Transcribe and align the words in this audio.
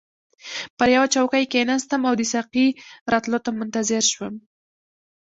پر 0.77 0.87
یوه 0.95 1.07
چوکۍ 1.13 1.43
کښیناستم 1.51 2.01
او 2.09 2.13
د 2.17 2.21
ساقي 2.33 2.67
راتلو 3.11 3.37
ته 3.45 3.49
منتظر 3.59 4.03
شوم. 4.11 4.33